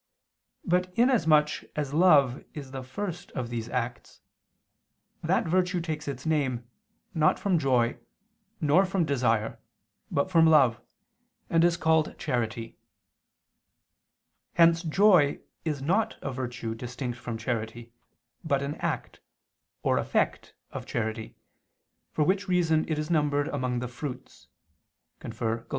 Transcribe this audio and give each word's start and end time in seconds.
But 0.65 0.91
in 0.95 1.11
as 1.11 1.27
much 1.27 1.63
as 1.75 1.93
love 1.93 2.43
is 2.55 2.71
the 2.71 2.81
first 2.81 3.29
of 3.33 3.49
these 3.51 3.69
acts, 3.69 4.21
that 5.21 5.45
virtue 5.47 5.79
takes 5.79 6.07
its 6.07 6.25
name, 6.25 6.67
not 7.13 7.37
from 7.37 7.59
joy, 7.59 7.99
nor 8.59 8.83
from 8.83 9.05
desire, 9.05 9.59
but 10.09 10.31
from 10.31 10.47
love, 10.47 10.81
and 11.51 11.63
is 11.63 11.77
called 11.77 12.17
charity. 12.17 12.79
Hence 14.53 14.81
joy 14.81 15.39
is 15.65 15.83
not 15.83 16.17
a 16.23 16.31
virtue 16.31 16.73
distinct 16.73 17.19
from 17.19 17.37
charity, 17.37 17.93
but 18.43 18.63
an 18.63 18.77
act, 18.77 19.19
or 19.83 19.99
effect, 19.99 20.55
of 20.71 20.87
charity: 20.87 21.35
for 22.11 22.23
which 22.23 22.47
reason 22.47 22.89
it 22.91 22.97
is 22.97 23.11
numbered 23.11 23.49
among 23.49 23.77
the 23.77 23.87
Fruits 23.87 24.47
(Gal. 25.19 25.63